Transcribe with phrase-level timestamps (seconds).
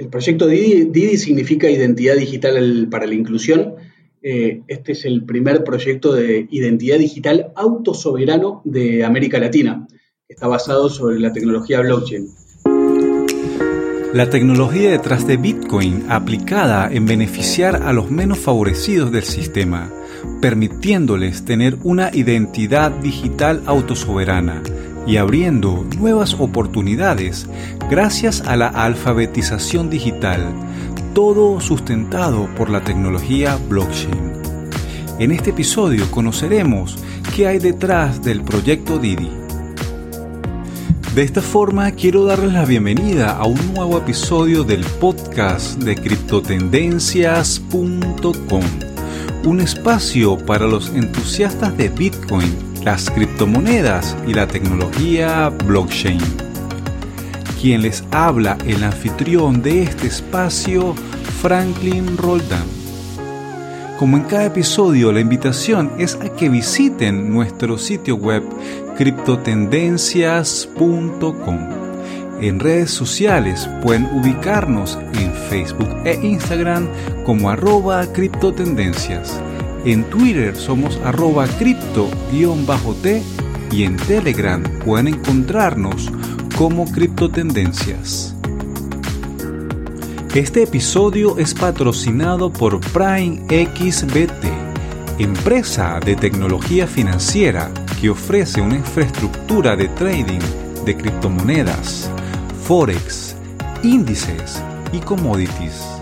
[0.00, 3.74] el proyecto Didi, significa Identidad Digital para la Inclusión.
[4.22, 9.86] Eh, este es el primer proyecto de identidad digital autosoberano de América Latina.
[10.26, 12.28] Está basado sobre la tecnología blockchain.
[14.14, 19.92] La tecnología detrás de Bitcoin aplicada en beneficiar a los menos favorecidos del sistema,
[20.40, 24.62] permitiéndoles tener una identidad digital autosoberana
[25.06, 27.46] y abriendo nuevas oportunidades
[27.88, 30.52] gracias a la alfabetización digital,
[31.14, 34.40] todo sustentado por la tecnología blockchain.
[35.18, 36.96] En este episodio conoceremos
[37.34, 39.28] qué hay detrás del proyecto Didi.
[41.14, 48.62] De esta forma quiero darles la bienvenida a un nuevo episodio del podcast de criptotendencias.com,
[49.44, 56.20] un espacio para los entusiastas de Bitcoin las criptomonedas y la tecnología blockchain.
[57.60, 60.94] Quien les habla, el anfitrión de este espacio,
[61.42, 62.64] Franklin Roldán.
[63.98, 68.42] Como en cada episodio, la invitación es a que visiten nuestro sitio web
[68.96, 71.58] criptotendencias.com.
[72.40, 76.88] En redes sociales pueden ubicarnos en Facebook e Instagram
[77.26, 79.38] como arroba criptotendencias
[79.84, 83.22] en Twitter somos arroba cripto-t
[83.72, 86.10] y en Telegram pueden encontrarnos
[86.56, 88.34] como Criptotendencias.
[90.34, 94.44] Este episodio es patrocinado por Prime XBT,
[95.18, 97.70] empresa de tecnología financiera
[98.00, 100.40] que ofrece una infraestructura de trading
[100.84, 102.10] de criptomonedas,
[102.64, 103.34] forex,
[103.82, 105.99] índices y commodities.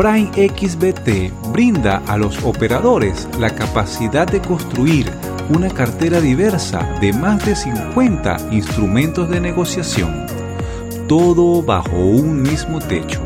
[0.00, 5.12] Prime XBT brinda a los operadores la capacidad de construir
[5.50, 10.24] una cartera diversa de más de 50 instrumentos de negociación,
[11.06, 13.20] todo bajo un mismo techo.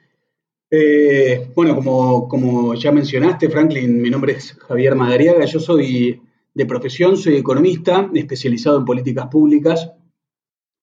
[0.69, 6.21] Eh, bueno, como, como, ya mencionaste, Franklin, mi nombre es Javier Madariaga, yo soy
[6.53, 9.89] de profesión, soy economista, especializado en políticas públicas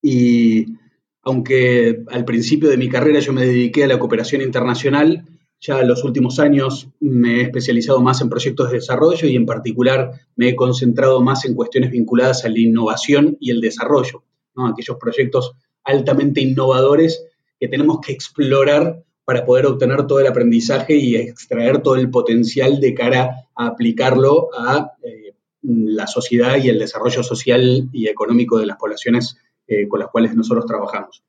[0.00, 0.78] y
[1.20, 5.26] aunque al principio de mi carrera yo me dediqué a la cooperación internacional,
[5.64, 9.46] ya en los últimos años me he especializado más en proyectos de desarrollo y en
[9.46, 14.22] particular me he concentrado más en cuestiones vinculadas a la innovación y el desarrollo,
[14.56, 17.24] aquellos proyectos altamente innovadores
[17.58, 22.78] que tenemos que explorar para poder obtener todo el aprendizaje y extraer todo el potencial
[22.78, 28.66] de cara a aplicarlo a eh, la sociedad y el desarrollo social y económico de
[28.66, 31.24] las poblaciones eh, con las cuales nosotros trabajamos.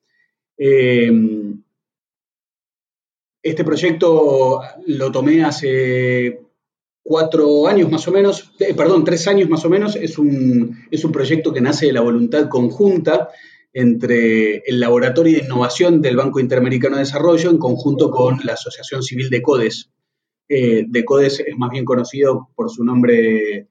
[0.57, 1.09] Eh,
[3.45, 6.41] este proyecto lo tomé hace
[7.03, 9.95] cuatro años más o menos, eh, perdón, tres años más o menos.
[9.95, 13.29] Es un, es un proyecto que nace de la voluntad conjunta
[13.71, 19.03] entre el Laboratorio de Innovación del Banco Interamericano de Desarrollo en conjunto con la Asociación
[19.03, 19.91] Civil de CODES.
[20.49, 23.67] Eh, de CODES es más bien conocido por su nombre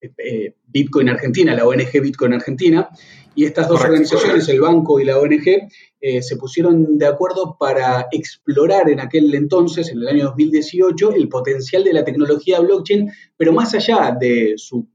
[0.00, 2.88] eh, Bitcoin Argentina, la ONG Bitcoin Argentina,
[3.34, 5.68] y estas dos organizaciones, el banco y la ONG,
[6.00, 11.28] eh, se pusieron de acuerdo para explorar en aquel entonces, en el año 2018, el
[11.28, 14.86] potencial de la tecnología blockchain, pero más allá de su,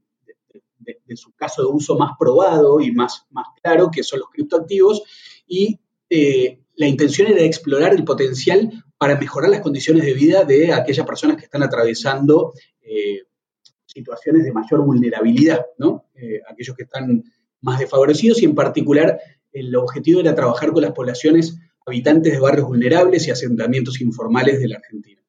[0.78, 5.02] de, su caso de uso más probado y más, más claro, que son los criptoactivos,
[5.46, 5.78] y
[6.10, 11.06] eh, la intención era explorar el potencial para mejorar las condiciones de vida de aquellas
[11.06, 12.52] personas que están atravesando
[13.96, 16.10] situaciones de mayor vulnerabilidad, ¿no?
[16.14, 17.24] Eh, aquellos que están
[17.66, 19.18] más desfavorecidos y en particular
[19.52, 24.68] el objetivo era trabajar con las poblaciones habitantes de barrios vulnerables y asentamientos informales de
[24.68, 25.20] la Argentina.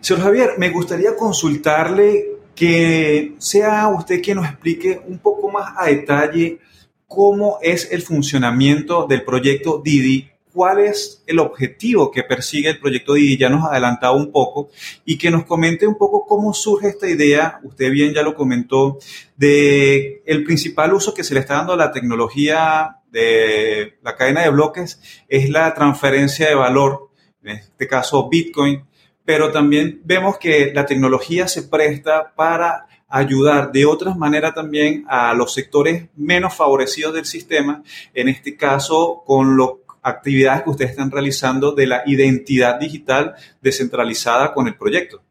[0.00, 5.86] Señor Javier, me gustaría consultarle que sea usted quien nos explique un poco más a
[5.86, 6.58] detalle
[7.06, 13.12] cómo es el funcionamiento del proyecto Didi, cuál es el objetivo que persigue el proyecto
[13.12, 14.70] Didi, ya nos ha adelantado un poco,
[15.04, 18.98] y que nos comente un poco cómo surge esta idea, usted bien ya lo comentó,
[19.36, 24.44] de el principal uso que se le está dando a la tecnología de la cadena
[24.44, 24.98] de bloques
[25.28, 27.10] es la transferencia de valor,
[27.42, 28.82] en este caso Bitcoin,
[29.26, 35.34] pero también vemos que la tecnología se presta para ayudar de otras maneras también a
[35.34, 37.82] los sectores menos favorecidos del sistema,
[38.14, 39.68] en este caso con las
[40.06, 45.22] actividades que ustedes están realizando de la identidad digital descentralizada con el proyecto.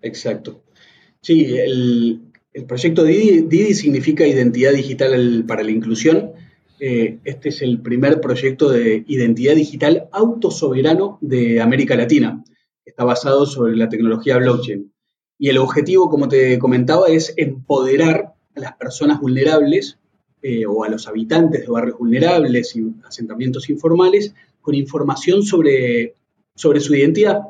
[0.00, 0.62] Exacto.
[1.20, 2.22] Sí, el,
[2.66, 6.32] proyecto Didi, significa identidad digital para la inclusión.
[6.80, 12.42] Eh, este es el primer proyecto de identidad digital autosoberano de América Latina.
[12.86, 14.90] Está basado sobre la tecnología blockchain.
[15.38, 19.97] Y el objetivo, como te comentaba, es empoderar a las personas vulnerables
[20.42, 26.14] eh, o a los habitantes de barrios vulnerables y asentamientos informales con información sobre,
[26.54, 27.40] sobre su identidad,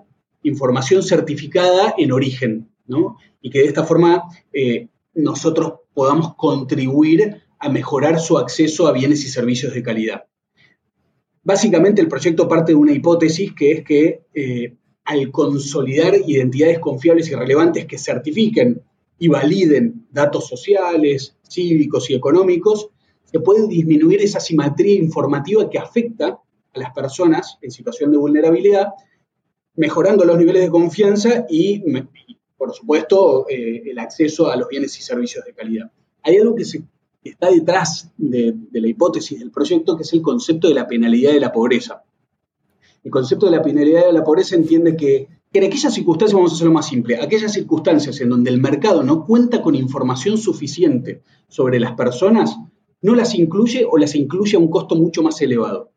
[0.42, 3.16] información certificada en origen, ¿no?
[3.40, 9.24] Y que de esta forma eh, nosotros podamos contribuir a mejorar su acceso a bienes
[9.24, 10.24] y servicios de calidad.
[11.42, 17.30] Básicamente el proyecto parte de una hipótesis que es que eh, al consolidar identidades confiables
[17.30, 18.82] y relevantes que certifiquen
[19.18, 22.90] y validen datos sociales, cívicos y económicos,
[23.24, 26.40] se puede disminuir esa simetría informativa que afecta
[26.72, 28.88] a las personas en situación de vulnerabilidad,
[29.74, 31.82] mejorando los niveles de confianza y,
[32.56, 35.90] por supuesto, eh, el acceso a los bienes y servicios de calidad.
[36.22, 36.64] Hay algo que
[37.22, 41.40] está detrás de la hipótesis del proyecto, que es el concepto de la penalidad de
[41.40, 42.02] la pobreza.
[43.04, 46.54] El concepto de la penalidad de la pobreza entiende que, en aquellas circunstancias, vamos a
[46.54, 51.80] hacerlo más simple, aquellas circunstancias en donde el mercado no cuenta con información suficiente sobre
[51.80, 52.56] las personas,
[53.00, 55.90] no las incluye o las incluye a un costo mucho más elevado.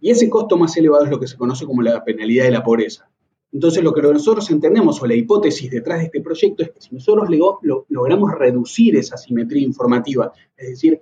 [0.00, 2.62] Y ese costo más elevado es lo que se conoce como la penalidad de la
[2.62, 3.10] pobreza.
[3.52, 6.94] Entonces, lo que nosotros entendemos, o la hipótesis detrás de este proyecto, es que si
[6.94, 7.28] nosotros
[7.88, 11.00] logramos reducir esa simetría informativa, es decir,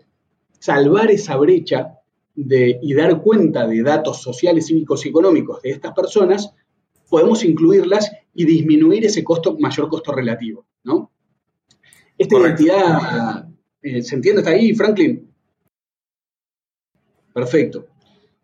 [0.58, 1.98] salvar esa brecha
[2.34, 6.54] y dar cuenta de datos sociales, cívicos y económicos de estas personas,
[7.08, 11.10] podemos incluirlas y disminuir ese costo, mayor costo relativo, ¿no?
[12.18, 13.48] Esta identidad,
[13.82, 15.30] eh, ¿se entiende hasta ahí, Franklin?
[17.32, 17.86] Perfecto.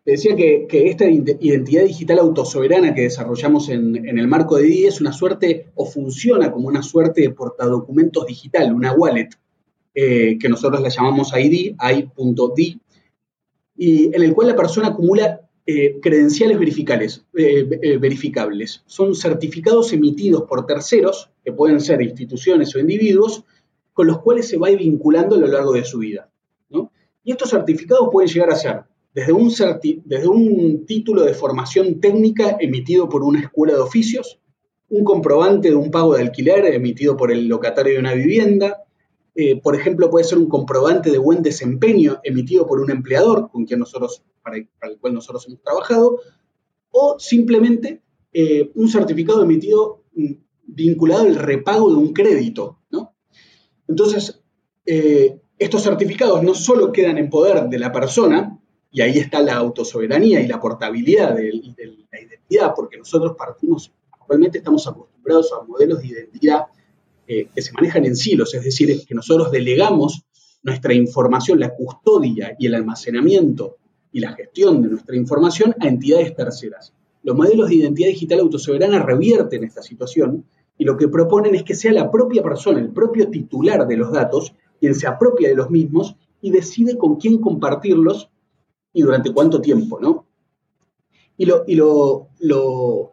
[0.03, 4.99] Te decía que, esta identidad digital autosoberana que desarrollamos en, el marco de DI es
[4.99, 9.29] una suerte o funciona como una suerte de portadocumentos digital, una wallet,
[9.95, 12.79] eh, que nosotros la llamamos ID, i.d,
[13.75, 18.83] y en el cual la persona acumula eh, credenciales verificables, eh, eh, verificables.
[18.85, 23.45] Son certificados emitidos por terceros, que pueden ser instituciones o individuos,
[23.93, 26.29] con los cuales se va vinculando a lo largo de su vida.
[27.25, 28.81] Y estos certificados pueden llegar a ser
[29.13, 34.41] desde un título de formación técnica emitido por una escuela de oficios,
[34.89, 38.83] un comprobante de un pago de alquiler emitido por el locatario de una vivienda,
[39.35, 43.65] eh, por ejemplo, puede ser un comprobante de buen desempeño emitido por un empleador con
[43.65, 46.19] quien nosotros, para, el cual nosotros hemos trabajado,
[46.91, 50.33] o simplemente eh, un certificado emitido mm,
[50.67, 52.79] vinculado al repago de un crédito.
[53.85, 54.41] Entonces,
[54.85, 58.59] eh, estos certificados no solo quedan en poder de la persona,
[58.91, 63.91] y ahí está la autosoberanía y la portabilidad de, de la identidad, porque nosotros partimos,
[64.11, 66.67] actualmente estamos acostumbrados a modelos de identidad
[67.27, 70.23] eh, que se manejan en silos, es decir, que nosotros delegamos
[70.63, 73.77] nuestra información, la custodia y el almacenamiento
[74.11, 76.93] y la gestión de nuestra información a entidades terceras.
[77.23, 80.45] Los modelos de identidad digital autosoberana revierten esta situación
[80.77, 84.11] y lo que proponen es que sea la propia persona, el propio titular de los
[84.11, 88.29] datos, quien se apropia de los mismos y decide con quién compartirlos
[88.91, 90.22] y durante cuánto tiempo, ¿no?
[91.35, 92.29] Y lo,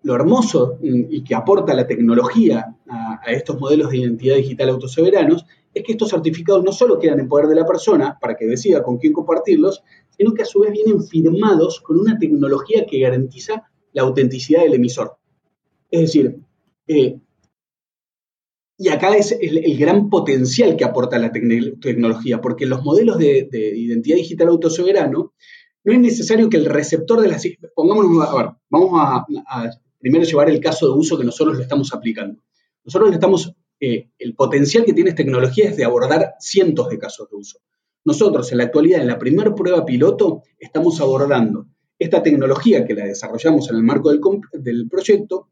[0.04, 5.92] hermoso y que aporta la tecnología a, estos modelos de identidad digital autosoberanos es que
[5.92, 9.12] estos certificados no solo quedan en poder de la persona para que decida con quién
[9.12, 9.82] compartirlos,
[10.16, 14.74] sino que a su vez vienen firmados con una tecnología que garantiza la autenticidad del
[14.74, 15.16] emisor.
[15.90, 16.40] Es decir,
[16.86, 17.20] eh,
[18.76, 23.78] y acá es el, gran potencial que aporta la tecnología, porque los modelos de, de
[23.78, 25.34] identidad digital autosoberano
[25.84, 27.46] no es necesario que el receptor de las...
[27.74, 29.24] Pongámonos, a ver, vamos a,
[29.98, 32.42] primero llevar el caso de uso que nosotros lo estamos aplicando.
[32.84, 36.98] Nosotros le estamos, eh, el potencial que tiene esta tecnología es de abordar cientos de
[36.98, 37.58] casos de uso.
[38.04, 41.66] Nosotros en la actualidad, en la primera prueba piloto, estamos abordando
[41.98, 44.20] esta tecnología que la desarrollamos en el marco del,
[44.52, 45.48] del proyecto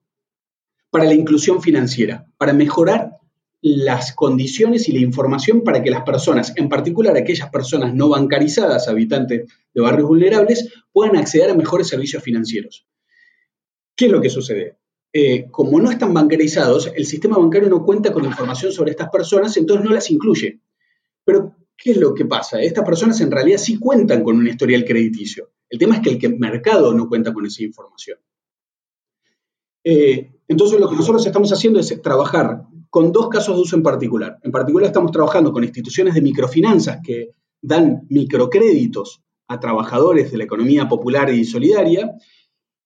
[0.90, 3.18] para la inclusión financiera, para mejorar
[3.60, 8.88] las condiciones y la información para que las personas, en particular aquellas personas no bancarizadas,
[8.88, 9.50] habitantes
[9.82, 12.86] de barrios vulnerables, puedan acceder a mejores servicios financieros.
[13.96, 14.78] ¿Qué es lo que sucede?
[15.12, 19.56] Eh, como no están bancarizados, el sistema bancario no cuenta con información sobre estas personas,
[19.56, 20.60] entonces no las incluye.
[21.24, 22.60] Pero, ¿qué es lo que pasa?
[22.60, 25.50] Estas personas en realidad sí cuentan con un historial crediticio.
[25.68, 28.18] El tema es que el mercado no cuenta con esa información.
[29.84, 33.82] Eh, entonces, lo que nosotros estamos haciendo es trabajar con dos casos de uso en
[33.82, 34.38] particular.
[34.42, 40.44] En particular, estamos trabajando con instituciones de microfinanzas que dan microcréditos a trabajadores de la
[40.44, 42.12] economía popular y solidaria.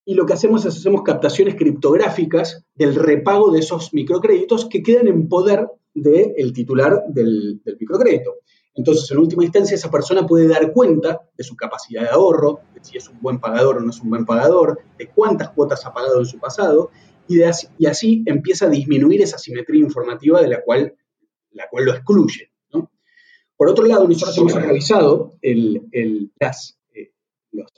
[0.05, 5.09] Y lo que hacemos es hacemos captaciones criptográficas del repago de esos microcréditos que quedan
[5.09, 8.37] en poder del titular del, del microcrédito.
[8.75, 12.83] Entonces, en última instancia, esa persona puede dar cuenta de su capacidad de ahorro, de
[12.83, 15.93] si es un buen pagador o no es un buen pagador, de cuántas cuotas ha
[15.93, 16.91] pagado en su pasado,
[17.29, 20.95] y, así, empieza a disminuir esa simetría informativa de la cual,
[21.53, 22.52] la cual lo excluye.
[23.63, 24.57] Por otro lado, nosotros hemos
[25.41, 27.13] eh,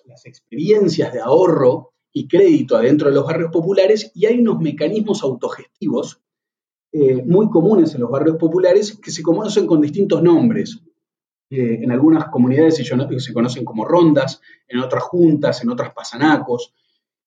[0.06, 5.22] las experiencias de ahorro y crédito adentro de los barrios populares y hay unos mecanismos
[5.22, 6.22] autogestivos
[6.90, 10.80] eh, muy comunes en los barrios populares que se conocen con distintos nombres.
[11.50, 16.72] Eh, en algunas comunidades se, conocen como rondas, en otras juntas, en otras pasanacos.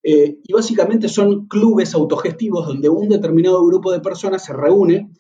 [0.02, 5.12] Eh, y básicamente son clubes autogestivos donde un determinado grupo de personas se reúne,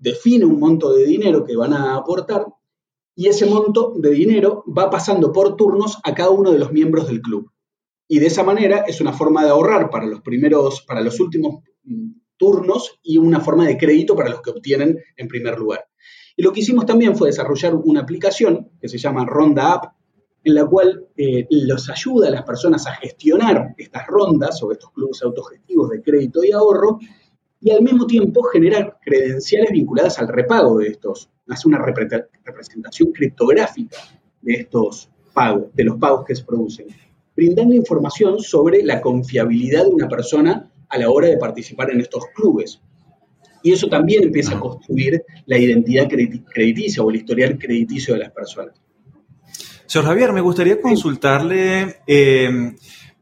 [0.00, 2.46] define un monto de dinero que van a aportar
[3.14, 7.06] y ese monto de dinero va pasando por turnos a cada uno de los miembros
[7.06, 7.52] del club.
[8.08, 11.62] Y de esa manera es una forma de ahorrar para los primeros, para los últimos
[11.84, 15.84] mm, turnos y una forma de crédito para los que obtienen en primer lugar.
[16.34, 19.92] Y lo que hicimos también fue desarrollar una aplicación que se llama Ronda App,
[20.42, 24.90] en la cual eh, los ayuda a las personas a gestionar estas rondas o estos
[24.92, 26.98] clubes autogestivos de crédito y ahorro
[27.60, 33.98] y al mismo tiempo generar credenciales vinculadas al repago de estos, hace una representación criptográfica
[34.40, 36.86] de estos pagos, de los pagos que se producen,
[37.36, 42.24] brindando información sobre la confiabilidad de una persona a la hora de participar en estos
[42.34, 42.80] clubes.
[43.62, 48.30] Y eso también empieza a construir la identidad crediticia o el historial crediticio de las
[48.30, 48.80] personas.
[49.84, 52.72] Señor Javier, me gustaría consultarle, eh,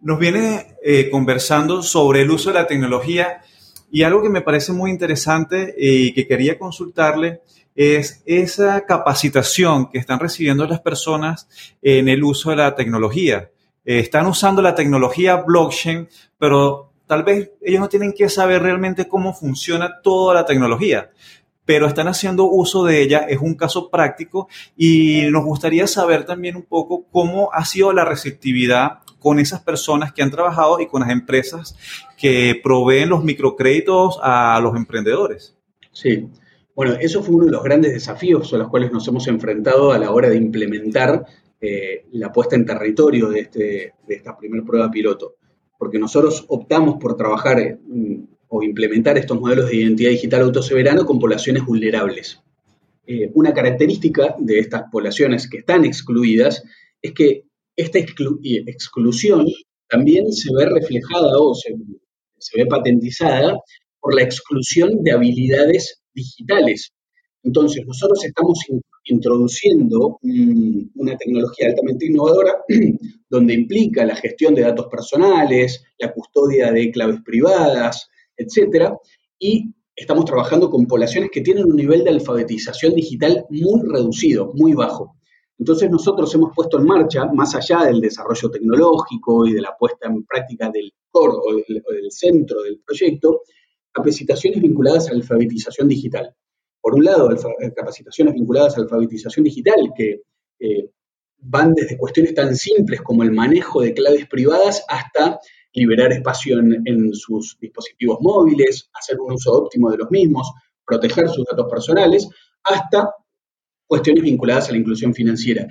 [0.00, 3.42] nos viene eh, conversando sobre el uso de la tecnología
[3.90, 7.40] y algo que me parece muy interesante y que quería consultarle
[7.75, 11.49] es esa capacitación que están recibiendo las personas
[11.80, 13.50] en el uso de la tecnología.
[13.85, 19.09] Eh, están usando la tecnología blockchain, pero Tal vez ellos no tienen que saber realmente
[19.09, 21.11] cómo funciona toda la tecnología,
[21.69, 26.57] pero están haciendo uso de ella, es un caso práctico y nos gustaría saber también
[26.57, 31.03] un poco cómo ha sido la receptividad con esas personas que han trabajado y con
[31.03, 31.77] las empresas
[32.17, 35.59] que proveen los microcréditos a los emprendedores.
[35.93, 36.31] Sí,
[36.75, 39.99] bueno, eso fue uno de los grandes desafíos a los cuales nos hemos enfrentado a
[39.99, 41.27] la hora de implementar
[41.61, 45.35] eh, la puesta en territorio de, este, de esta primera prueba piloto
[45.77, 47.79] porque nosotros optamos por trabajar
[48.49, 52.40] o implementar estos modelos de identidad digital autosoberano con poblaciones vulnerables.
[53.07, 56.62] Eh, una característica de estas poblaciones que están excluidas
[57.00, 57.45] es que
[57.76, 59.47] esta exclusión
[59.88, 61.75] también se ve reflejada o se,
[62.38, 63.59] se ve patentizada
[64.00, 66.93] por la exclusión de habilidades digitales.
[67.43, 68.59] Entonces, nosotros estamos
[69.05, 72.57] introduciendo una tecnología altamente innovadora
[73.31, 78.97] donde implica la gestión de datos personales, la custodia de claves privadas, etcétera,
[79.38, 84.73] y estamos trabajando con poblaciones que tienen un nivel de alfabetización digital muy reducido, muy
[84.73, 85.16] bajo.
[85.59, 90.09] Entonces nosotros hemos puesto en marcha, más allá del desarrollo tecnológico y de la puesta
[90.09, 93.42] en práctica del core o del, centro del proyecto,
[93.90, 96.33] capacitaciones vinculadas a la alfabetización digital
[96.80, 100.23] por un lado, eh, capacitaciones vinculadas a alfabetización digital, que
[100.61, 100.90] eh,
[101.38, 105.38] van desde cuestiones tan simples como el manejo de claves privadas hasta
[105.73, 110.51] liberar espacio en, sus dispositivos móviles, hacer un uso óptimo de los mismos,
[110.85, 112.29] proteger sus datos personales,
[112.65, 113.15] hasta
[113.87, 115.67] cuestiones vinculadas a la inclusión financiera.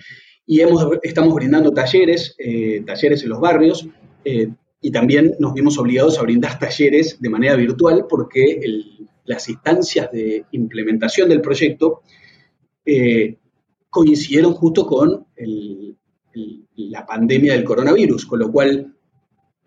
[0.46, 3.88] Y hemos, estamos brindando talleres, eh, talleres en los barrios,
[4.82, 8.62] y también nos vimos obligados a brindar talleres de manera virtual porque
[9.26, 12.02] las instancias de implementación del proyecto
[12.86, 13.38] eh,
[13.90, 15.26] coincidieron justo con
[16.76, 18.96] la pandemia del coronavirus, con lo cual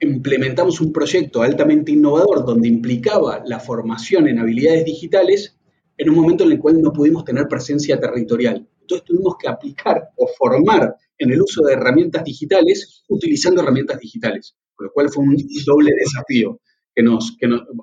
[0.01, 5.57] implementamos un proyecto altamente innovador donde implicaba la formación en habilidades digitales
[5.97, 8.67] en un momento en el cual no pudimos tener presencia territorial.
[8.81, 14.57] Entonces tuvimos que aplicar o formar en el uso de herramientas digitales utilizando herramientas digitales,
[14.75, 16.59] con lo cual fue un doble desafío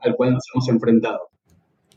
[0.02, 1.30] al cual nos hemos enfrentado.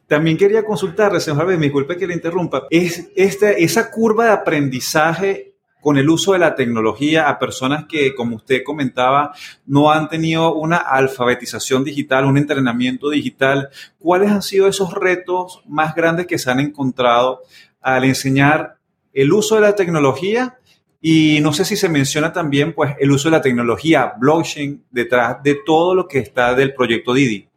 [0.07, 5.50] También quería consultarle, señor Javier, disculpe que le interrumpa, es este, esa curva de aprendizaje
[5.81, 9.35] con el uso de la tecnología a personas que, como usted comentaba,
[9.67, 13.71] no han tenido una alfabetización digital, un entrenamiento digital.
[13.99, 17.41] ¿Cuáles han sido esos retos más grandes que se han encontrado
[17.81, 18.77] al enseñar
[19.13, 20.59] el uso de la tecnología?
[21.01, 25.43] Y no sé si se menciona también pues, el uso de la tecnología blockchain detrás
[25.43, 27.49] de todo lo que está del proyecto Didi.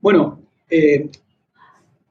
[0.00, 1.10] Bueno, eh,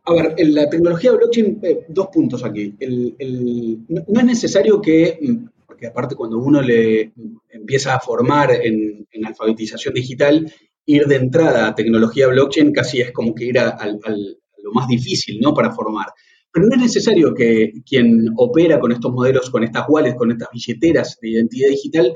[0.05, 2.75] a ver, en la tecnología blockchain, eh, dos puntos aquí.
[2.79, 7.13] no es necesario que, mm, porque aparte cuando uno le
[7.50, 10.51] empieza a formar en, alfabetización digital,
[10.86, 15.39] ir de entrada a tecnología blockchain casi es como que ir a, lo más difícil,
[15.39, 15.53] ¿no?
[15.53, 16.07] Para formar.
[16.51, 20.50] Pero no es necesario que quien opera con estos modelos, con estas wallets, con estas
[20.51, 22.13] billeteras de identidad digital,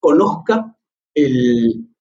[0.00, 0.76] conozca
[1.14, 1.91] el,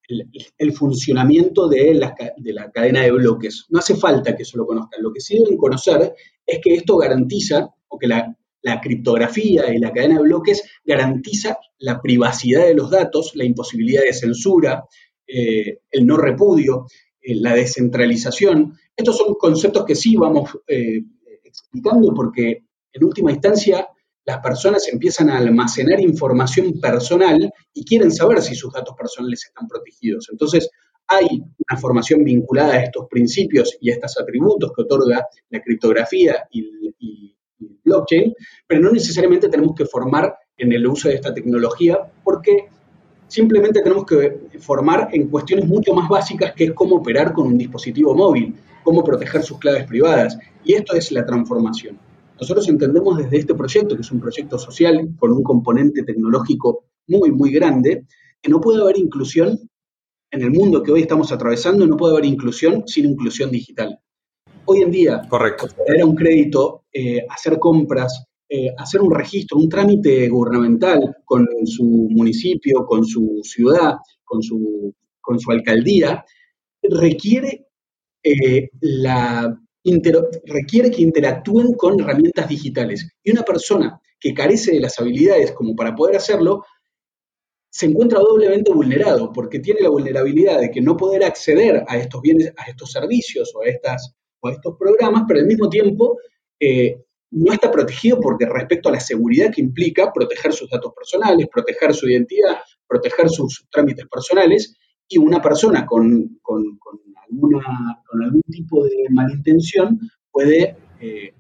[0.58, 3.66] el, funcionamiento de la, de la, cadena de bloques.
[3.70, 5.02] No hace falta que eso lo conozcan.
[5.02, 6.14] Lo que sí deben conocer
[6.46, 8.36] es que esto garantiza, o que la,
[8.82, 14.14] criptografía y la cadena de bloques garantiza la privacidad de los datos, la imposibilidad de
[14.14, 14.86] censura,
[15.26, 16.86] eh, el no repudio,
[17.22, 18.78] eh, la descentralización.
[18.96, 21.02] Estos son conceptos que sí vamos eh,
[21.44, 23.88] explicando porque en última instancia
[24.26, 29.68] las personas empiezan a almacenar información personal y quieren saber si sus datos personales están
[29.68, 30.28] protegidos.
[30.32, 30.70] Entonces,
[31.08, 36.46] hay una formación vinculada a estos principios y a estos atributos que otorga la criptografía
[36.52, 36.62] y,
[37.60, 38.34] el blockchain,
[38.68, 42.70] pero no necesariamente tenemos que formar en el uso de esta tecnología porque
[43.28, 47.58] simplemente tenemos que formar en cuestiones mucho más básicas que es cómo operar con un
[47.58, 50.38] dispositivo móvil, cómo proteger sus claves privadas.
[50.64, 52.00] Y esto es la transformación.
[52.42, 57.32] Nosotros entendemos desde este proyecto, que es un proyecto social con un componente tecnológico muy,
[57.32, 58.08] muy grande,
[58.42, 59.60] que no puede haber inclusión
[60.32, 64.00] en el mundo que hoy estamos atravesando, no puede haber inclusión sin inclusión digital.
[64.66, 65.68] Hoy en día, Correcto.
[65.88, 71.84] dar un crédito, eh, hacer compras, eh, hacer un registro, un trámite gubernamental con su
[71.84, 76.26] municipio, con su ciudad, con su, con su alcaldía,
[76.82, 77.68] requiere
[78.24, 79.61] eh, la
[80.46, 83.08] requiere que interactúen con herramientas digitales.
[83.24, 86.64] Y una persona que carece de las habilidades como para poder hacerlo,
[87.70, 92.22] se encuentra doblemente vulnerado porque tiene la vulnerabilidad de que no poder acceder a estos
[92.22, 96.18] bienes, a estos servicios o a, estas, o a estos programas, pero al mismo tiempo
[96.60, 96.98] eh,
[97.32, 101.94] no está protegido porque respecto a la seguridad que implica proteger sus datos personales, proteger
[101.94, 104.76] su identidad, proteger sus trámites personales,
[105.12, 106.40] y una persona con,
[107.40, 110.00] con algún tipo de malintención
[110.32, 111.34] puede eh,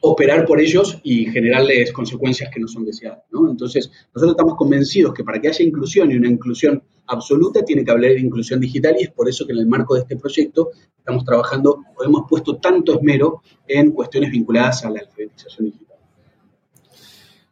[0.00, 3.20] operar por ellos y generarles consecuencias que no son deseadas.
[3.32, 7.90] Entonces, nosotros estamos convencidos que para que haya inclusión y una inclusión absoluta tiene que
[7.90, 10.70] hablar de inclusión digital y es por eso que en el marco de este proyecto
[10.96, 15.96] estamos trabajando o hemos puesto tanto esmero en cuestiones vinculadas a la alfabetización digital.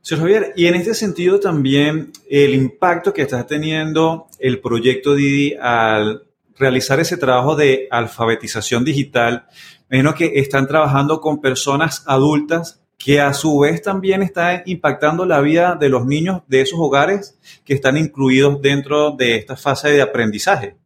[0.01, 5.55] Señor Javier, y en este sentido también el impacto que está teniendo el proyecto Didi
[5.61, 6.28] al
[6.59, 9.47] realizar ese trabajo de alfabetización digital,
[9.89, 15.41] menos que están trabajando con personas adultas que a su vez también están impactando la
[15.41, 20.03] vida de los niños de esos hogares que están incluidos dentro de esta fase de
[20.03, 20.77] aprendizaje.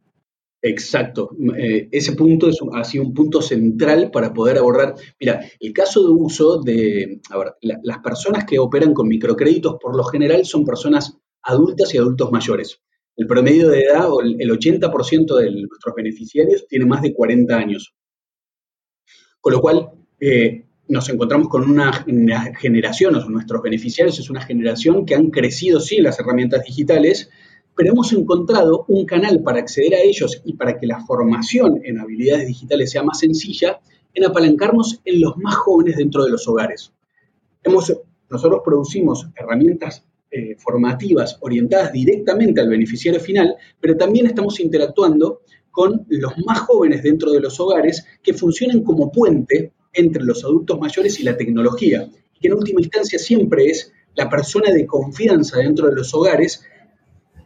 [0.61, 1.31] Exacto.
[1.57, 4.95] Eh, ese punto es, ha sido un punto central para poder abordar.
[5.19, 7.19] Mira, el caso de uso de.
[7.31, 11.97] A ver, las personas que operan con microcréditos por lo general son personas adultas y
[11.97, 12.79] adultos mayores.
[13.15, 17.93] El promedio de edad, o el 80% de nuestros beneficiarios tiene más de 40 años.
[19.39, 21.91] Con lo cual, eh, nos encontramos con una,
[22.59, 27.29] generación, o nuestros beneficiarios es una generación que han crecido sí las herramientas digitales,
[27.75, 31.99] pero hemos encontrado un canal para acceder a ellos y para que la formación en
[31.99, 33.79] habilidades digitales sea más sencilla,
[34.13, 36.93] en apalancarnos en los más jóvenes dentro de los hogares.
[37.63, 37.91] Hemos,
[38.29, 46.07] nosotros producimos herramientas eh, formativas orientadas directamente al beneficiario final, pero también estamos interactuando con
[46.09, 51.19] los más jóvenes dentro de los hogares que funcionan como puente entre los adultos mayores
[51.19, 52.09] y la tecnología,
[52.41, 56.63] que en última instancia siempre es la persona de confianza dentro de los hogares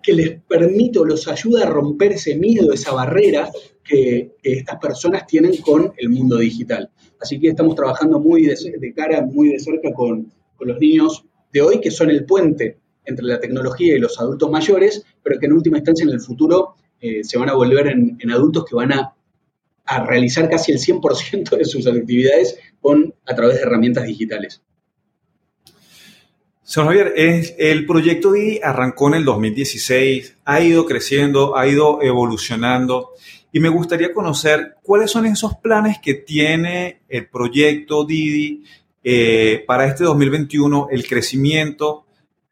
[0.01, 3.49] que les permite o los ayuda a romper ese miedo, esa barrera
[3.83, 6.89] que, estas personas tienen con el mundo digital.
[7.19, 11.25] Así que estamos trabajando muy de, cara, muy de cerca con, con los niños
[11.57, 15.45] de hoy, que son el puente entre la tecnología y los adultos mayores, pero que
[15.45, 18.93] en última instancia en el futuro eh, se van a volver en, adultos que van
[18.93, 19.13] a,
[20.05, 24.61] realizar casi el 100% de sus actividades con, a través de herramientas digitales.
[26.61, 27.13] Señor Javier,
[27.57, 33.11] el proyecto DI arrancó en el 2016, ha ido creciendo, ha ido evolucionando
[33.53, 38.65] y me gustaría conocer cuáles son esos planes que tiene el proyecto Didi
[39.09, 42.05] eh, para este 2021, el crecimiento,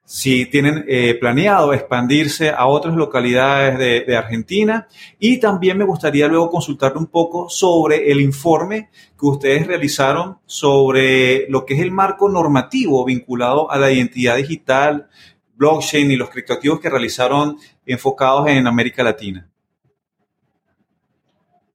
[0.06, 4.88] si tienen eh, planeado expandirse a otras localidades de, Argentina
[5.20, 8.90] y también me gustaría luego consultarle un poco sobre el informe
[9.20, 15.10] que ustedes realizaron sobre lo que es el marco normativo vinculado a la identidad digital,
[15.56, 19.50] blockchain y los criptoactivos que realizaron enfocados en América Latina.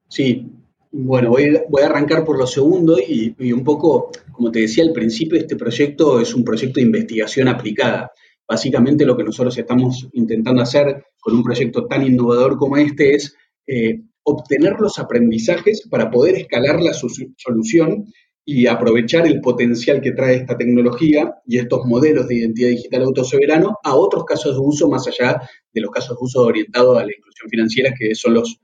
[0.08, 0.59] Sí,
[0.92, 5.38] bueno, voy, a arrancar por lo segundo y, un poco, como te decía al principio,
[5.38, 8.10] este proyecto es un proyecto de investigación aplicada.
[8.48, 13.36] Básicamente lo que nosotros estamos intentando hacer con un proyecto tan innovador como este es
[13.66, 18.06] eh, obtener los aprendizajes para poder escalar la solución
[18.44, 23.78] y aprovechar el potencial que trae esta tecnología y estos modelos de identidad digital autosoberano
[23.84, 25.40] a otros casos de uso más allá
[25.72, 28.60] de los casos de uso orientados a la inclusión financiera, que son los,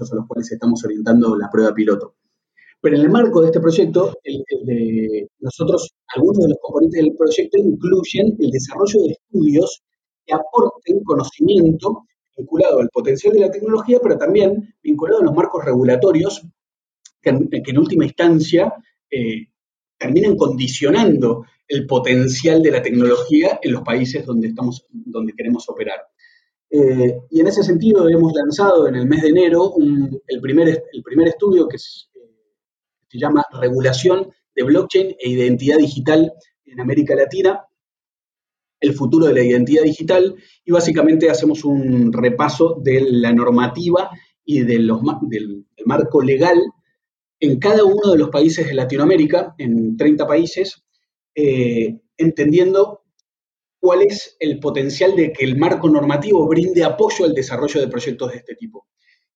[0.00, 2.14] a los cuales estamos orientando la prueba piloto.
[2.80, 4.12] Pero en el marco de este proyecto,
[5.38, 9.82] nosotros, algunos de los componentes del proyecto incluyen el desarrollo de estudios
[10.26, 12.04] que aporten conocimiento
[12.36, 16.42] vinculado al potencial de la tecnología, pero también vinculado a los marcos regulatorios
[17.20, 18.72] que, en, última instancia
[19.10, 19.46] eh,
[19.96, 26.00] terminan condicionando el potencial de la tecnología en los países donde, estamos, donde queremos operar.
[26.74, 29.74] Eh, y en ese sentido hemos lanzado en el mes de enero
[30.26, 31.80] el, primer, el primer estudio que, eh,
[33.08, 36.32] se llama Regulación de Blockchain e Identidad Digital
[36.64, 37.66] en América Latina,
[38.80, 44.08] el futuro de la identidad digital, y básicamente hacemos un repaso de la normativa
[44.42, 44.90] y del,
[45.84, 46.58] marco legal
[47.38, 50.82] en cada uno de los países de Latinoamérica, en 30 países,
[51.34, 53.01] eh, entendiendo
[53.82, 58.30] cuál es el potencial de que el marco normativo brinde apoyo al desarrollo de proyectos
[58.30, 58.86] de este tipo.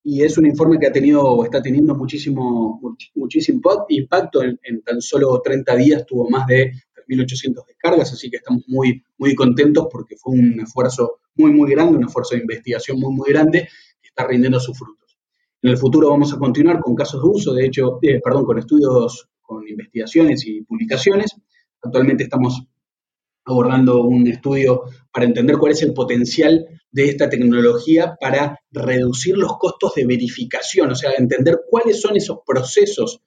[0.05, 2.81] Y es un informe que ha tenido, está teniendo muchísimo,
[3.17, 4.45] muchísimo impacto.
[4.45, 6.71] En, tan solo 30 días tuvo más de
[7.09, 11.99] 3.800 descargas, así que estamos muy, muy contentos porque fue un esfuerzo muy, muy grande,
[11.99, 13.69] un esfuerzo de investigación muy, muy grande
[14.01, 15.19] que está rindiendo sus frutos.
[15.61, 18.61] En el futuro vamos a continuar con casos de uso, de hecho, eh, perdón, con
[18.61, 21.35] estudios, con investigaciones y publicaciones.
[21.83, 22.63] Actualmente estamos
[23.47, 24.83] abordando un estudio
[25.13, 30.91] para entender cuál es el potencial de esta tecnología para reducir los costos de verificación,
[30.91, 33.21] o sea, entender cuáles son esos procesos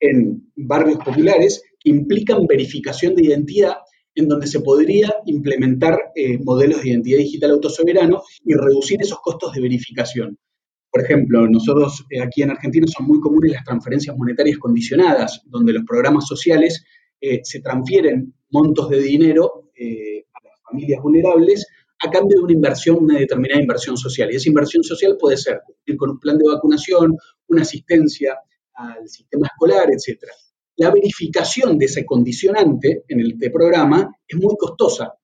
[0.00, 3.76] en barrios populares que implican verificación de identidad,
[4.14, 9.52] en donde se podría implementar eh, modelos de identidad digital autosoberano y reducir esos costos
[9.54, 10.38] de verificación.
[10.90, 15.72] Por ejemplo, nosotros eh, aquí en Argentina son muy comunes las transferencias monetarias condicionadas, donde
[15.72, 16.84] los programas sociales
[17.24, 21.64] eh, se transfieren montos de dinero eh, a las familias vulnerables
[22.04, 24.28] a cambio de una inversión, una determinada inversión social.
[24.32, 28.36] Y esa inversión social puede ser cumplir con un plan de vacunación, una asistencia
[28.74, 30.24] al sistema escolar, etc.
[30.78, 35.14] La verificación de ese condicionante en el programa es muy costosa.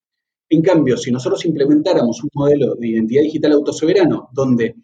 [0.48, 4.76] En cambio, si nosotros implementáramos un modelo de identidad digital autosoberano donde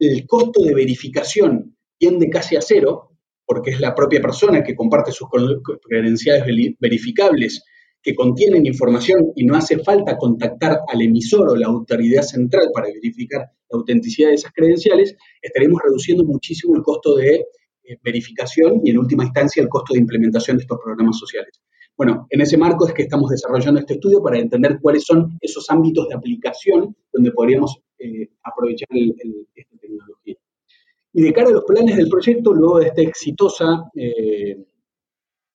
[0.00, 3.07] el costo de verificación tiende casi a cero,
[3.48, 5.26] porque es la propia persona que comparte sus
[5.88, 6.44] credenciales
[6.78, 7.64] verificables
[8.02, 12.88] que contienen información y no hace falta contactar al emisor o la autoridad central para
[12.88, 18.90] verificar la autenticidad de esas credenciales, estaremos reduciendo muchísimo el costo de eh, verificación y
[18.90, 21.58] en última instancia el costo de implementación de estos programas sociales.
[21.96, 25.68] Bueno, en ese marco es que estamos desarrollando este estudio para entender cuáles son esos
[25.70, 28.88] ámbitos de aplicación donde podríamos eh, aprovechar
[29.54, 30.36] esta tecnología.
[31.12, 34.56] Y de cara a los planes del proyecto, luego de esta exitosa eh,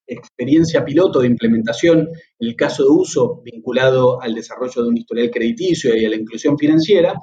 [0.07, 5.31] experiencia piloto de implementación, en el caso de uso vinculado al desarrollo de un historial
[5.31, 7.19] crediticio y a la inclusión financiera,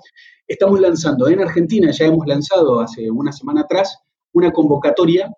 [0.47, 3.99] estamos lanzando en Argentina, ya hemos lanzado hace una semana atrás,
[4.33, 5.31] una convocatoria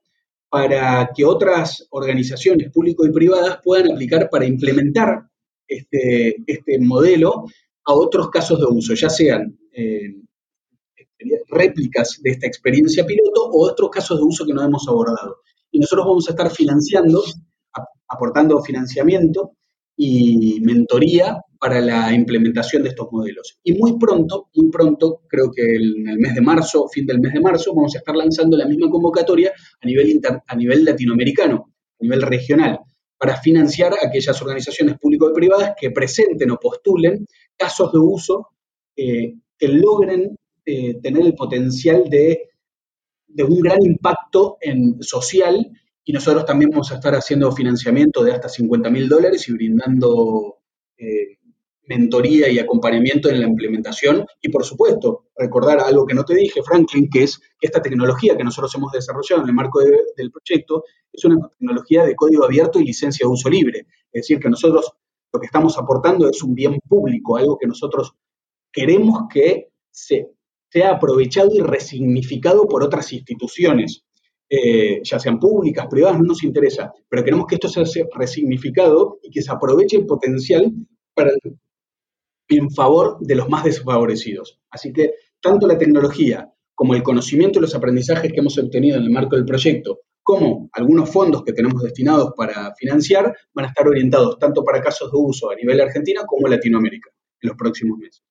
[0.48, 5.22] para que otras organizaciones públicas y privadas puedan aplicar para implementar
[5.66, 7.46] este, este modelo
[7.84, 10.14] a otros casos de uso, ya sean eh,
[11.48, 15.38] réplicas de esta experiencia piloto o otros casos de uso que no hemos abordado.
[15.70, 17.22] Y nosotros vamos a estar financiando,
[18.08, 19.52] aportando financiamiento
[19.96, 23.58] y mentoría para la implementación de estos modelos.
[23.62, 27.32] Y muy pronto, muy pronto, creo que en el mes de marzo, fin del mes
[27.32, 32.02] de marzo, vamos a estar lanzando la misma convocatoria a nivel, a nivel latinoamericano, a
[32.02, 32.80] nivel regional,
[33.16, 37.24] para financiar a aquellas organizaciones públicas y privadas que presenten o postulen
[37.56, 38.48] casos de uso
[38.96, 42.50] eh, que logren eh, tener el potencial de,
[43.38, 45.70] un gran impacto en social
[46.04, 50.58] y nosotros también vamos a estar haciendo financiamiento de hasta 50 mil dólares y brindando
[50.98, 51.38] eh,
[51.84, 56.62] mentoría y acompañamiento en la implementación y, por supuesto, recordar algo que no te dije,
[56.62, 60.84] Franklin, que es que esta tecnología que nosotros hemos desarrollado en el marco del proyecto
[61.12, 63.86] es una tecnología de código abierto y licencia de uso libre.
[64.12, 64.92] Es decir, que nosotros
[65.32, 68.14] lo que estamos aportando es un bien público, algo que nosotros
[68.70, 70.30] queremos que se,
[70.72, 74.04] sea aprovechado y resignificado por otras instituciones.
[74.48, 79.30] Eh, ya sean públicas, privadas, no nos interesa, pero queremos que esto sea resignificado y
[79.30, 80.72] que se aproveche el potencial
[82.48, 84.58] en favor de los más desfavorecidos.
[84.70, 89.04] Así que tanto la tecnología como el conocimiento y los aprendizajes que hemos obtenido en
[89.04, 93.86] el marco del proyecto, como algunos fondos que tenemos destinados para financiar, van a estar
[93.86, 98.22] orientados tanto para casos de uso a nivel Argentina como Latinoamérica en los próximos meses.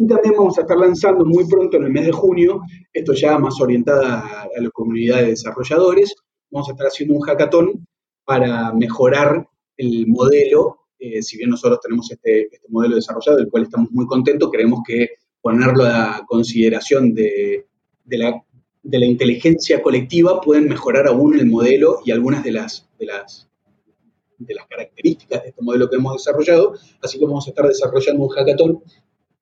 [0.00, 3.38] Y también vamos a estar lanzando muy pronto, en el mes de junio, esto ya
[3.38, 6.14] más orientada a la comunidad de desarrolladores,
[6.50, 7.86] vamos a estar haciendo un hackathon
[8.24, 10.86] para mejorar el modelo.
[10.98, 14.80] Eh, si bien nosotros tenemos este, este, modelo desarrollado, del cual estamos muy contentos, creemos
[14.86, 15.10] que
[15.42, 17.66] ponerlo a consideración de,
[18.06, 18.42] la,
[18.82, 23.50] de la inteligencia colectiva pueden mejorar aún el modelo y algunas de las, de las
[24.38, 28.22] de las características de este modelo que hemos desarrollado, así que vamos a estar desarrollando
[28.22, 28.82] un hackathon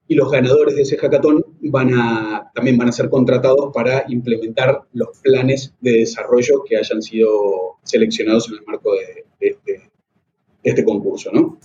[0.08, 4.80] y los ganadores de ese hackathon van a, también van a ser contratados para implementar
[4.94, 9.90] los planes de desarrollo que hayan sido seleccionados en el marco de, este,
[10.62, 11.58] este, concurso, ¿no?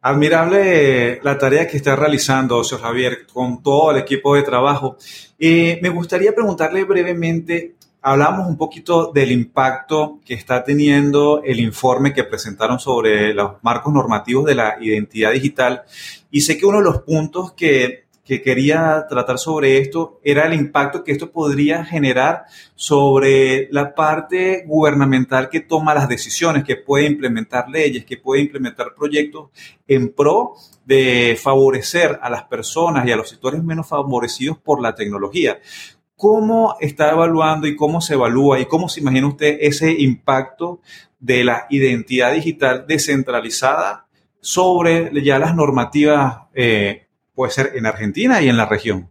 [0.00, 4.96] Admirable la tarea que está realizando, señor Javier, con todo el equipo de trabajo.
[5.38, 12.12] Eh, me gustaría preguntarle brevemente hablamos un poquito del impacto que está teniendo el informe
[12.12, 15.82] que presentaron sobre los marcos normativos de la identidad digital
[16.30, 18.06] y sé que uno de los puntos que,
[18.44, 25.48] quería tratar sobre esto era el impacto que esto podría generar sobre la parte gubernamental
[25.48, 29.48] que toma las decisiones, que puede implementar leyes, que puede implementar proyectos
[29.86, 34.94] en pro de favorecer a las personas y a los sectores menos favorecidos por la
[34.94, 35.58] tecnología.
[36.18, 40.80] ¿Cómo está evaluando y cómo se evalúa y cómo se imagina usted ese impacto
[41.20, 44.08] de la identidad digital descentralizada
[44.40, 49.08] sobre ya las normativas, eh, puede ser en Argentina y en la región?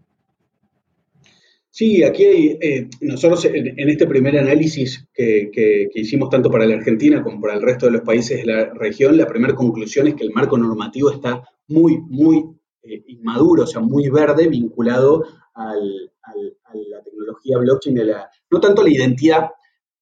[1.70, 7.24] Sí, aquí hay, eh, nosotros en, este primer análisis que, hicimos tanto para la Argentina
[7.24, 10.26] como para el resto de los países de la región, la primera conclusión es que
[10.26, 12.44] el marco normativo está muy, muy
[12.84, 16.12] eh, inmaduro, o sea, muy verde, vinculado al,
[16.68, 17.98] a la tecnología blockchain,
[18.50, 19.50] no tanto a la identidad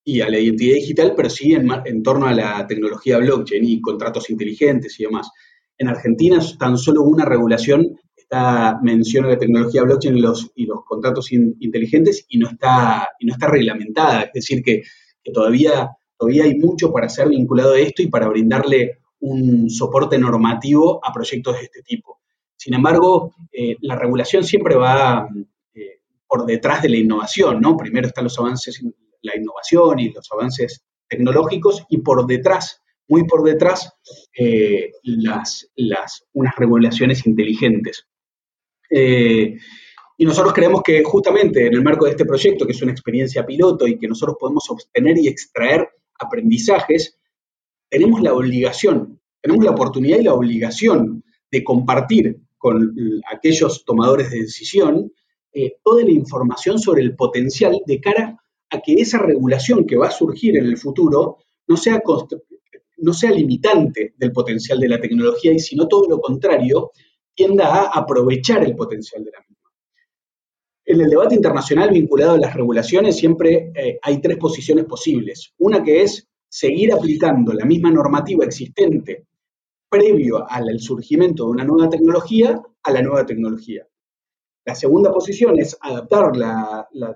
[0.04, 4.30] y a la identidad digital, pero sí en, torno a la tecnología blockchain y contratos
[4.30, 5.30] inteligentes y demás.
[5.78, 10.84] En Argentina tan solo una regulación está menciona la tecnología blockchain y los, y los
[10.86, 14.24] contratos inteligentes y no está, y no está reglamentada.
[14.24, 14.84] Es decir, que,
[15.34, 21.00] todavía, todavía hay mucho para ser vinculado a esto y para brindarle un soporte normativo
[21.04, 22.20] a proyectos de este tipo.
[22.56, 25.28] Sin embargo, eh, la regulación siempre va,
[26.36, 27.78] por detrás de la innovación, ¿no?
[27.78, 28.84] Primero están los avances,
[29.22, 33.94] la innovación y los avances tecnológicos y por detrás, muy por detrás,
[34.38, 35.70] eh, las,
[36.34, 38.06] unas regulaciones inteligentes.
[38.90, 39.56] Eh,
[40.18, 43.46] y nosotros creemos que justamente en el marco de este proyecto, que es una experiencia
[43.46, 45.88] piloto y que nosotros podemos obtener y extraer
[46.20, 47.18] aprendizajes,
[47.90, 52.94] tenemos la obligación, tenemos la oportunidad y la obligación de compartir con
[53.32, 55.14] aquellos tomadores de decisión
[55.58, 58.38] eh, toda la información sobre el potencial de cara
[58.70, 62.02] a que esa regulación que va a surgir en el futuro no sea,
[62.98, 66.92] no sea limitante del potencial de la tecnología y sino todo lo contrario,
[67.34, 69.72] tienda a aprovechar el potencial de la misma.
[70.84, 75.54] En el debate internacional vinculado a las regulaciones siempre eh, hay tres posiciones posibles.
[75.60, 79.26] Una que es seguir aplicando la misma normativa existente
[79.90, 83.88] previo al surgimiento de una nueva tecnología a la nueva tecnología.
[84.66, 87.16] La segunda posición es adaptar el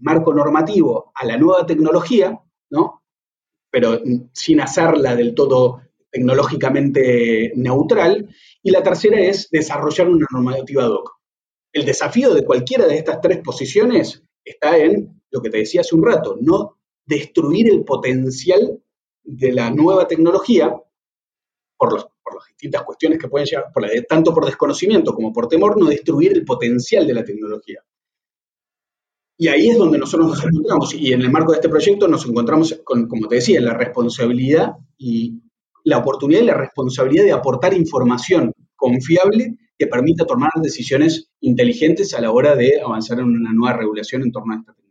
[0.00, 2.38] marco normativo a la nueva tecnología,
[2.70, 3.04] ¿no?
[3.70, 4.00] pero
[4.32, 8.28] sin hacerla del todo tecnológicamente neutral.
[8.62, 11.18] Y la tercera es desarrollar una normativa ad hoc.
[11.72, 15.96] El desafío de cualquiera de estas tres posiciones está en lo que te decía hace
[15.96, 18.80] un rato, no destruir el potencial
[19.24, 20.72] de la nueva tecnología
[21.76, 25.46] por los por las distintas cuestiones que pueden llegar, por tanto por desconocimiento como por
[25.46, 27.80] temor, no destruir el potencial de la tecnología.
[29.36, 30.94] Y ahí es donde nosotros nos encontramos.
[30.94, 34.72] Y en el marco de este proyecto nos encontramos con, como te decía, la responsabilidad
[34.96, 35.40] y
[35.84, 42.20] la oportunidad y la responsabilidad de aportar información confiable que permita tomar decisiones inteligentes a
[42.20, 44.84] la hora de avanzar en una nueva regulación en torno a esta tecnología.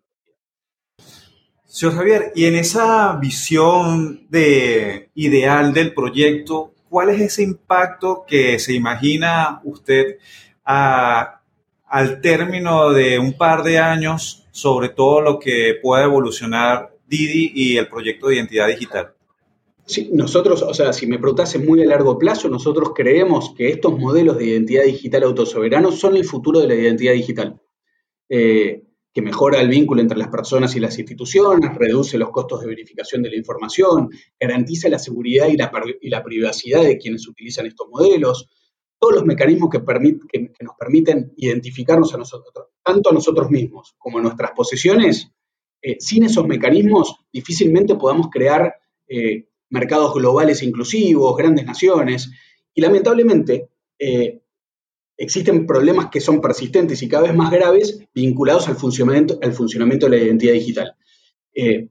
[1.65, 8.60] Señor Javier, y en esa visión de ideal del proyecto, ¿cuál es ese impacto que
[8.60, 10.19] se imagina usted
[10.63, 17.77] al término de un par de años sobre todo lo que pueda evolucionar Didi y
[17.77, 19.15] el proyecto de identidad digital?
[19.88, 23.97] Sí, nosotros, o sea, si me preguntase muy a largo plazo, nosotros creemos que estos
[23.97, 27.60] modelos de identidad digital autosoberanos son el futuro de la identidad digital.
[28.29, 32.67] Eh, que mejora el vínculo entre las personas y las instituciones, reduce los costos de
[32.67, 35.58] verificación de la información, garantiza la seguridad y
[36.10, 38.49] la, privacidad de quienes utilizan estos modelos,
[38.97, 39.80] todos los mecanismos que,
[40.62, 45.32] nos permiten identificarnos a nosotros, tanto a nosotros mismos como a nuestras posesiones,
[45.82, 48.73] eh, sin esos mecanismos difícilmente podamos crear
[49.08, 52.32] eh, mercados globales inclusivos, grandes naciones,
[52.73, 54.42] y lamentablemente eh,
[55.17, 60.08] existen problemas que son persistentes y cada vez más graves vinculados al funcionamiento, al funcionamiento
[60.08, 60.95] de la identidad digital.
[61.54, 61.89] Eh,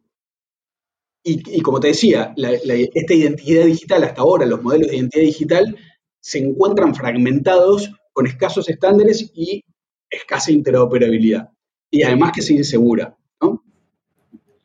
[1.24, 5.76] y, como te decía, esta identidad digital hasta ahora, los modelos de identidad digital,
[6.18, 9.64] se encuentran fragmentados con escasos estándares y
[10.10, 11.50] escasa interoperabilidad.
[11.90, 13.16] Y además que es insegura.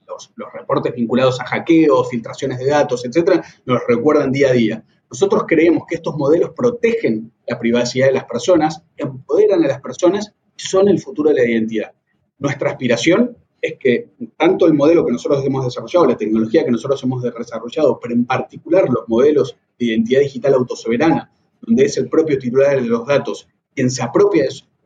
[0.08, 4.86] Los, los, reportes vinculados a hackeos, filtraciones de datos, etcétera, nos recuerdan día a día.
[5.10, 10.34] Nosotros creemos que estos modelos protegen la privacidad de las personas, empoderan a las personas
[10.58, 11.94] y son el futuro de la identidad.
[12.40, 17.02] Nuestra aspiración es que tanto el modelo que nosotros hemos desarrollado, la tecnología que nosotros
[17.04, 22.38] hemos desarrollado, pero en particular los modelos de identidad digital autosoberana, donde es el propio
[22.38, 24.46] titular de los datos quien se apropia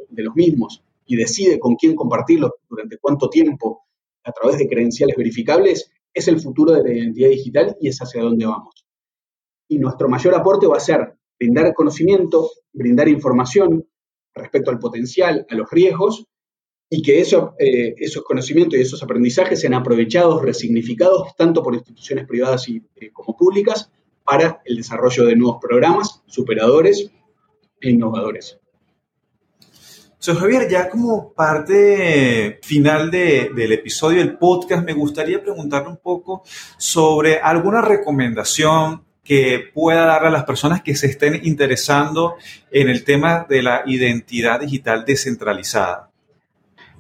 [0.09, 3.85] de los mismos y decide con quién compartirlos durante cuánto tiempo
[4.23, 8.21] a través de credenciales verificables, es el futuro de la identidad digital y es hacia
[8.21, 8.80] dónde vamos
[9.71, 13.87] y nuestro mayor aporte va a ser brindar conocimiento, brindar información
[14.33, 16.25] respecto al potencial, a los riesgos,
[16.89, 22.27] y que eso, eh, esos conocimientos y esos aprendizajes sean aprovechados, resignificados, tanto por instituciones
[22.27, 23.89] privadas eh, como públicas,
[24.25, 27.09] para el desarrollo de nuevos programas superadores
[27.79, 28.59] e innovadores.
[30.19, 36.43] Soy Javier, ya como parte final del episodio del podcast, me gustaría preguntarle un poco
[36.77, 42.35] sobre alguna recomendación que pueda darle a las personas que se estén interesando
[42.71, 46.09] en el tema de la identidad digital descentralizada?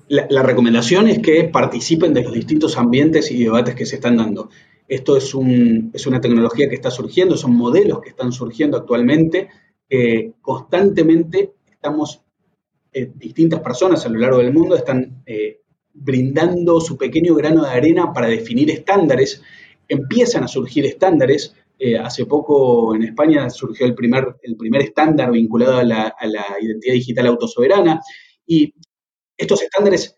[0.07, 4.49] La, recomendación es que participen de los distintos ambientes y debates que se están dando.
[4.87, 9.47] Esto es, una tecnología que está surgiendo, son modelos que están surgiendo actualmente.
[10.41, 12.21] constantemente estamos,
[12.93, 15.61] eh, distintas personas a lo largo del mundo están eh,
[15.93, 19.41] brindando su pequeño grano de arena para definir estándares.
[19.87, 25.31] Empiezan a surgir estándares eh, hace poco en España surgió el primer, el primer estándar
[25.31, 26.13] vinculado a la,
[26.61, 27.99] identidad digital autosoberana
[28.45, 28.71] y
[29.35, 30.15] estos estándares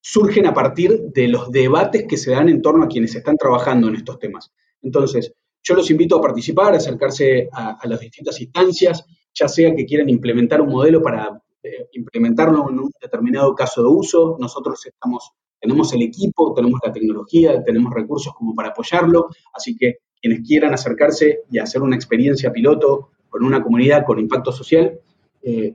[0.00, 3.88] surgen a partir de los debates que se dan en torno a quienes están trabajando
[3.88, 4.50] en estos temas.
[4.80, 9.84] Entonces, yo los invito a participar, a acercarse a, las distintas instancias, ya sea que
[9.84, 14.38] quieran implementar un modelo para eh, implementarlo en un determinado caso de uso.
[14.40, 19.98] Nosotros estamos, tenemos el equipo, tenemos la tecnología, tenemos recursos como para apoyarlo, así que
[20.20, 24.98] quienes quieran acercarse y hacer una experiencia piloto con una comunidad con impacto social,
[25.42, 25.74] eh,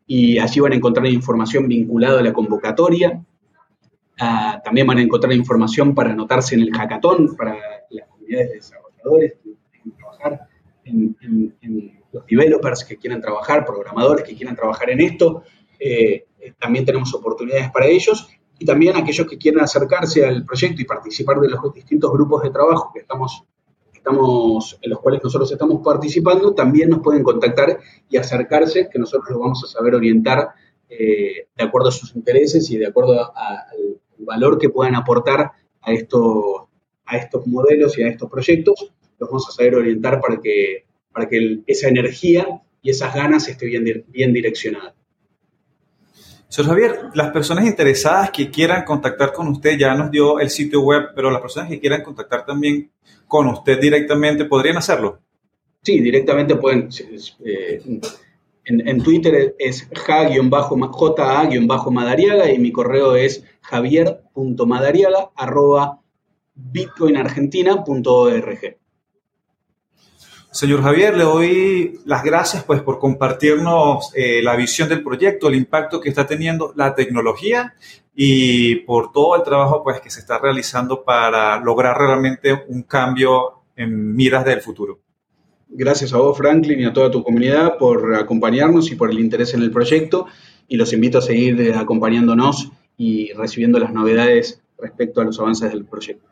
[0.06, 3.22] y allí van a encontrar información vinculada a la convocatoria.
[4.18, 7.56] Ah, también van a encontrar información para anotarse en el hackathon para
[7.90, 10.48] las comunidades de desarrolladores que quieran trabajar,
[10.84, 15.42] en, los developers que quieran trabajar, programadores que quieran trabajar en esto.
[15.78, 16.24] Eh,
[16.58, 21.40] también tenemos oportunidades para ellos y también aquellos que quieran acercarse al proyecto y participar
[21.40, 23.44] de los distintos grupos de trabajo que estamos,
[23.92, 29.30] estamos, en los cuales nosotros estamos participando, también nos pueden contactar y acercarse, que nosotros
[29.30, 30.50] los vamos a saber orientar
[30.88, 35.92] eh, de acuerdo a sus intereses y de acuerdo al valor que puedan aportar a
[35.92, 36.62] estos,
[37.06, 41.28] a estos modelos y a estos proyectos, los vamos a saber orientar para que, para
[41.28, 44.97] que esa energía y esas ganas esté bien, bien direccionadas.
[46.48, 50.80] Señor Javier, las personas interesadas que quieran contactar con usted, ya nos dio el sitio
[50.80, 52.90] web, pero las personas que quieran contactar también
[53.26, 55.20] con usted directamente, ¿podrían hacerlo?
[55.82, 56.88] Sí, directamente pueden.
[57.44, 58.00] Eh,
[58.64, 65.30] en, Twitter es ja-madariaga y mi correo es javier.madariaga
[66.54, 68.78] bitcoinargentina.org.
[70.50, 75.54] Señor Javier, le doy las gracias pues, por compartirnos eh, la visión del proyecto, el
[75.54, 77.74] impacto que está teniendo la tecnología
[78.14, 83.62] y por todo el trabajo pues, que se está realizando para lograr realmente un cambio
[83.76, 85.00] en miras del futuro.
[85.68, 89.52] Gracias a vos, Franklin, y a toda tu comunidad por acompañarnos y por el interés
[89.52, 90.26] en el proyecto.
[90.66, 95.84] Y los invito a seguir acompañándonos y recibiendo las novedades respecto a los avances del
[95.84, 96.26] proyecto.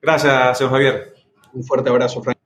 [0.00, 1.14] Gracias, señor Javier.
[1.52, 2.41] Un fuerte abrazo, Frank.